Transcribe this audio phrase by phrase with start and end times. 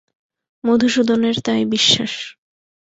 [0.63, 2.13] মধুসূদনের তাই বিশ্বাস।